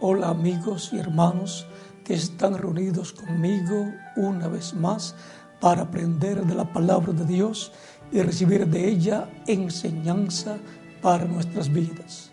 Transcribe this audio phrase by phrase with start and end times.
[0.00, 1.66] Hola amigos y hermanos
[2.04, 5.16] que están reunidos conmigo una vez más
[5.60, 7.72] para aprender de la palabra de Dios
[8.12, 10.56] y recibir de ella enseñanza
[11.02, 12.30] para nuestras vidas.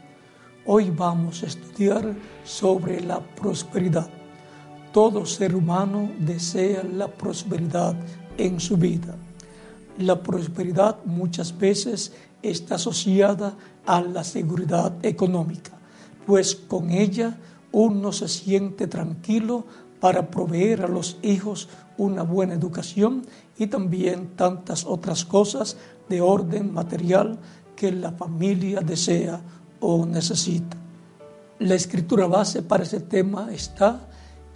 [0.68, 4.12] Hoy vamos a estudiar sobre la prosperidad.
[4.94, 7.96] Todo ser humano desea la prosperidad
[8.38, 9.16] en su vida.
[9.98, 12.14] La prosperidad muchas veces
[12.44, 13.58] está asociada
[13.88, 15.72] a la seguridad económica,
[16.28, 17.36] pues con ella
[17.76, 19.66] uno se siente tranquilo
[20.00, 23.26] para proveer a los hijos una buena educación
[23.58, 25.76] y también tantas otras cosas
[26.08, 27.38] de orden material
[27.76, 29.42] que la familia desea
[29.82, 30.78] o necesita.
[31.60, 34.08] La escritura base para ese tema está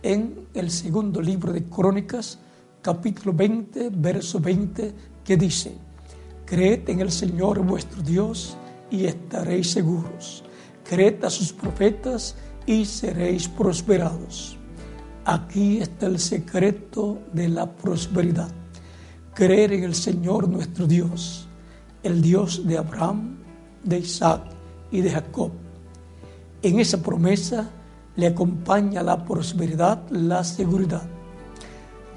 [0.02, 2.40] en el segundo libro de Crónicas,
[2.82, 4.94] capítulo 20, verso 20,
[5.26, 5.76] que dice,
[6.46, 8.56] Creed en el Señor vuestro Dios
[8.90, 10.46] y estaréis seguros.
[10.86, 12.49] Creed a sus profetas y
[12.86, 14.56] seréis prosperados.
[15.26, 18.52] Aquí está el secreto de la prosperidad.
[19.34, 21.48] Creer en el Señor nuestro Dios,
[22.04, 23.38] el Dios de Abraham,
[23.84, 24.44] de Isaac
[24.92, 25.52] y de Jacob.
[26.62, 27.70] En esa promesa
[28.16, 31.08] le acompaña la prosperidad, la seguridad.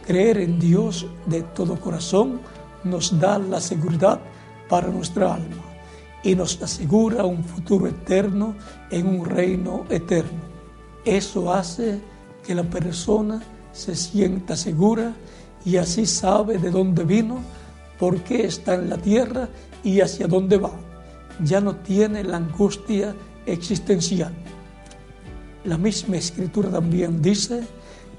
[0.07, 2.41] Creer en Dios de todo corazón
[2.85, 4.21] nos da la seguridad
[4.69, 5.72] para nuestra alma
[6.23, 8.55] y nos asegura un futuro eterno
[8.91, 10.41] en un reino eterno.
[11.05, 12.01] Eso hace
[12.47, 13.43] que la persona
[13.73, 15.15] se sienta segura
[15.65, 17.41] y así sabe de dónde vino,
[17.99, 19.49] por qué está en la tierra
[19.83, 20.73] y hacia dónde va.
[21.43, 23.15] Ya no tiene la angustia
[23.47, 24.33] existencial.
[25.65, 27.63] La misma escritura también dice,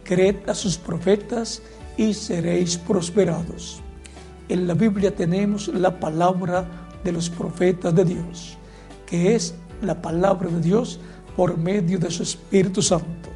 [0.03, 1.61] creed a sus profetas
[1.97, 3.81] y seréis prosperados.
[4.49, 8.57] En la Biblia tenemos la palabra de los profetas de Dios,
[9.05, 10.99] que es la palabra de Dios
[11.35, 13.29] por medio de su Espíritu Santo.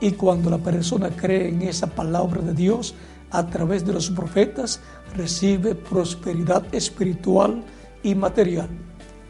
[0.00, 2.94] Y cuando la persona cree en esa palabra de Dios
[3.30, 4.80] a través de los profetas,
[5.14, 7.62] recibe prosperidad espiritual
[8.02, 8.68] y material.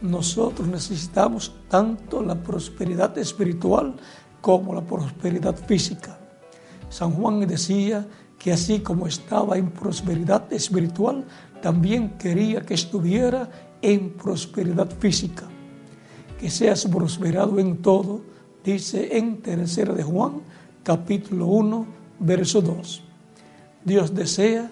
[0.00, 3.94] Nosotros necesitamos tanto la prosperidad espiritual
[4.40, 6.18] como la prosperidad física.
[6.88, 8.06] San Juan decía
[8.38, 11.24] que así como estaba en prosperidad espiritual,
[11.62, 13.48] también quería que estuviera
[13.80, 15.48] en prosperidad física.
[16.38, 18.20] Que seas prosperado en todo,
[18.62, 20.42] dice en tercera de Juan,
[20.82, 21.86] capítulo 1,
[22.18, 23.02] verso 2.
[23.84, 24.70] Dios desea,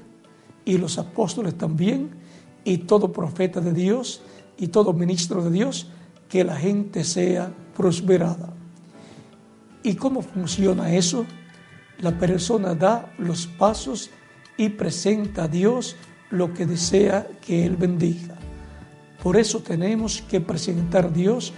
[0.65, 2.11] y los apóstoles también,
[2.65, 4.21] y todo profeta de Dios,
[4.59, 5.89] y todo ministro de Dios,
[6.29, 8.53] que la gente sea prosperada.
[9.83, 11.25] ¿Y cómo funciona eso?
[11.99, 14.11] La persona da los pasos
[14.57, 15.97] y presenta a Dios
[16.31, 18.37] lo que desea que Él bendiga.
[19.23, 21.53] Por eso tenemos que presentar a Dios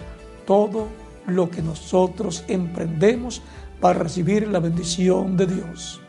[0.45, 0.87] todo
[1.27, 3.41] lo que nosotros emprendemos
[3.79, 6.01] para recibir la bendición de Dios.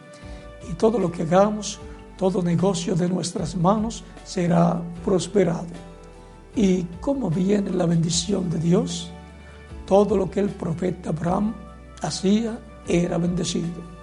[0.71, 1.79] Y todo lo que hagamos,
[2.17, 5.67] todo negocio de nuestras manos será prosperado.
[6.57, 9.11] ¿Y cómo viene la bendición de Dios?
[9.87, 11.55] Todo lo que el profeta Abraham
[12.01, 12.59] hacía
[12.89, 13.94] era bendecido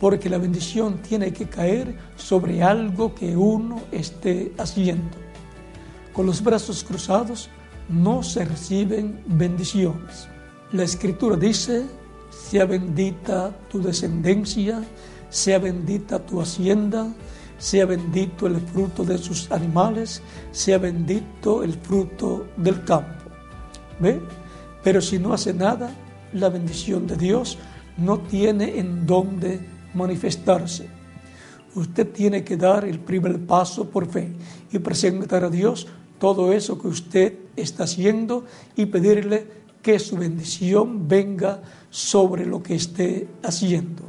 [0.00, 5.16] porque la bendición tiene que caer sobre algo que uno esté haciendo.
[6.12, 7.48] Con los brazos cruzados
[7.88, 10.28] no se reciben bendiciones.
[10.72, 11.84] La escritura dice,
[12.30, 14.82] sea bendita tu descendencia,
[15.28, 17.12] sea bendita tu hacienda,
[17.58, 23.30] sea bendito el fruto de sus animales, sea bendito el fruto del campo.
[24.00, 24.20] ¿Ve?
[24.82, 25.90] Pero si no hace nada,
[26.32, 27.58] la bendición de Dios
[27.96, 30.88] no tiene en dónde manifestarse.
[31.74, 34.32] Usted tiene que dar el primer paso por fe
[34.72, 35.88] y presentar a Dios
[36.18, 38.44] todo eso que usted está haciendo
[38.76, 39.46] y pedirle
[39.82, 44.02] que su bendición venga sobre lo que esté haciendo.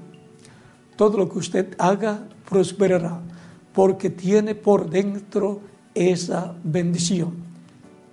[0.96, 3.22] Todo lo que usted haga prosperará
[3.74, 5.60] porque tiene por dentro
[5.94, 7.34] esa bendición.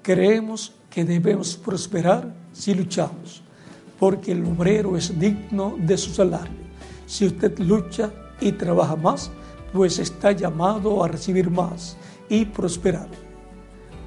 [0.02, 3.42] Creemos que debemos prosperar si luchamos,
[3.98, 6.62] porque el obrero es digno de su salario.
[7.12, 8.11] Si usted lucha
[8.41, 9.31] y trabaja más,
[9.70, 11.94] pues está llamado a recibir más
[12.31, 13.06] y prosperar.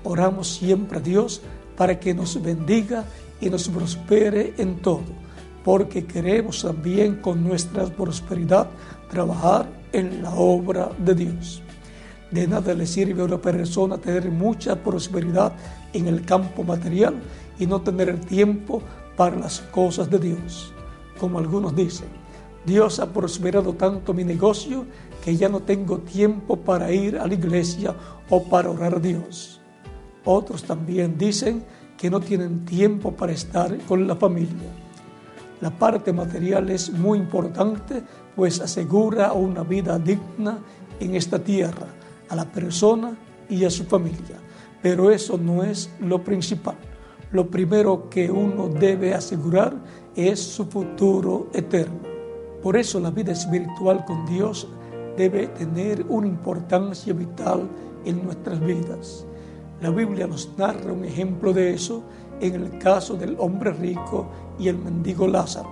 [0.04, 1.44] Oramos siempre a Dios
[1.78, 3.06] para que nos bendiga
[3.40, 5.04] y nos prospere en todo,
[5.64, 8.70] porque queremos también con nuestra prosperidad
[9.12, 11.62] trabajar en la obra de Dios.
[12.32, 15.54] De nada le sirve a una persona tener mucha prosperidad
[15.94, 17.14] en el campo material
[17.60, 18.82] y no tener tiempo
[19.16, 20.74] para las cosas de Dios,
[21.20, 22.25] como algunos dicen.
[22.66, 24.86] Dios ha prosperado tanto mi negocio
[25.24, 27.96] que ya no tengo tiempo para ir a la iglesia
[28.30, 29.62] o para orar a Dios.
[30.24, 31.64] Otros también dicen
[31.96, 34.70] que no tienen tiempo para estar con la familia.
[35.62, 38.04] La parte material es muy importante,
[38.36, 40.58] pues asegura una vida digna
[41.00, 41.88] en esta tierra
[42.30, 43.16] a la persona
[43.48, 44.38] y a su familia.
[44.82, 46.76] Pero eso no es lo principal.
[47.32, 49.74] Lo primero que uno debe asegurar
[50.16, 52.15] es su futuro eterno.
[52.66, 54.68] Por eso la vida espiritual con Dios
[55.16, 57.70] debe tener una importancia vital
[58.06, 59.28] en nuestras vidas.
[59.82, 62.02] La Biblia nos narra un ejemplo de eso
[62.42, 64.26] en el caso del hombre rico
[64.58, 65.70] y el mendigo Lázaro.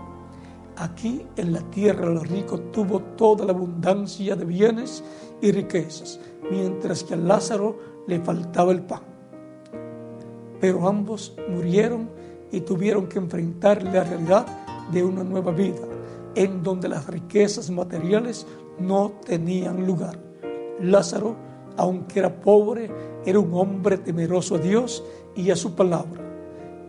[0.78, 5.04] Aquí en la tierra el rico tuvo toda la abundancia de bienes
[5.42, 6.19] y riquezas,
[6.51, 7.75] mientras que a Lázaro
[8.06, 9.01] le faltaba el pan.
[10.62, 12.07] Pero ambos murieron
[12.51, 14.46] y tuvieron que enfrentar la realidad
[14.92, 15.88] de una nueva vida,
[16.36, 18.46] en donde las riquezas materiales
[18.80, 20.20] no tenían lugar.
[20.80, 21.36] Lázaro,
[21.78, 22.92] aunque era pobre,
[23.26, 25.04] era un hombre temeroso a Dios
[25.36, 26.22] y a su palabra,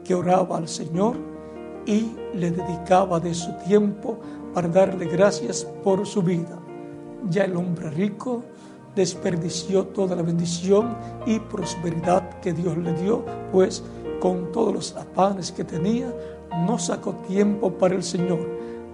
[0.05, 1.17] que oraba al Señor
[1.87, 4.19] y le dedicaba de su tiempo
[4.53, 6.59] para darle gracias por su vida.
[7.29, 8.43] Ya el hombre rico
[8.95, 10.97] desperdició toda la bendición
[11.27, 13.83] y prosperidad que Dios le dio, pues
[14.21, 16.15] con todos los afanes que tenía,
[16.67, 18.39] no sacó tiempo para el Señor,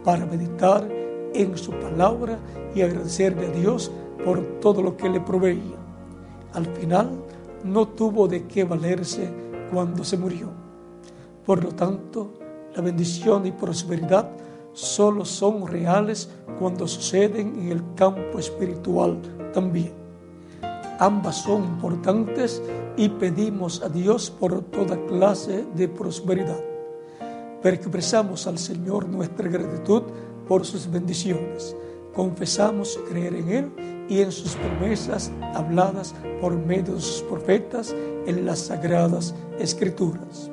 [0.04, 0.86] para meditar
[1.34, 2.38] en su palabra
[2.74, 3.90] y agradecerle a Dios
[4.24, 5.76] por todo lo que le proveía.
[6.52, 7.10] Al final,
[7.64, 9.30] no tuvo de qué valerse
[9.72, 10.48] cuando se murió.
[11.44, 12.32] Por lo tanto,
[12.74, 14.30] la bendición y prosperidad
[14.72, 19.20] solo son reales cuando suceden en el campo espiritual
[19.52, 19.92] también.
[20.98, 22.62] Ambas son importantes
[22.96, 26.69] y pedimos a Dios por toda clase de prosperidad.
[27.62, 30.02] Pero expresamos al Señor nuestra gratitud
[30.48, 31.76] por sus bendiciones.
[32.14, 33.72] Confesamos creer en Él
[34.08, 37.94] y en sus promesas habladas por medio de sus profetas
[38.26, 40.50] en las sagradas escrituras.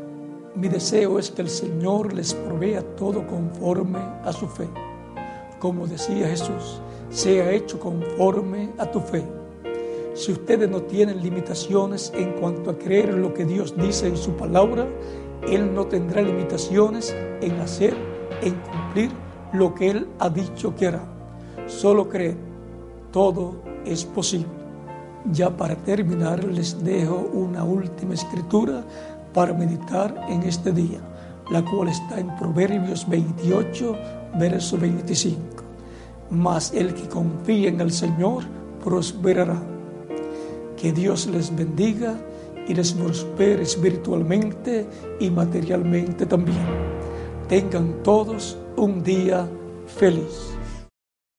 [0.55, 4.67] Mi deseo es que el Señor les provea todo conforme a su fe.
[5.59, 9.23] Como decía Jesús, sea hecho conforme a tu fe.
[10.13, 14.31] Si ustedes no tienen limitaciones en cuanto a creer lo que Dios dice en su
[14.31, 14.87] palabra,
[15.47, 17.95] Él no tendrá limitaciones en hacer,
[18.41, 19.11] en cumplir
[19.53, 21.03] lo que Él ha dicho que hará.
[21.67, 22.37] Solo creer,
[23.11, 23.55] todo
[23.85, 24.47] es posible.
[25.31, 28.83] Ya para terminar les dejo una última escritura
[29.33, 30.99] para meditar en este día,
[31.51, 33.95] la cual está en Proverbios 28,
[34.39, 35.39] verso 25.
[36.29, 38.43] Mas el que confía en el Señor
[38.83, 39.61] prosperará.
[40.75, 42.15] Que Dios les bendiga
[42.67, 44.85] y les prospere espiritualmente
[45.19, 46.57] y materialmente también.
[47.47, 49.47] Tengan todos un día
[49.87, 50.56] feliz.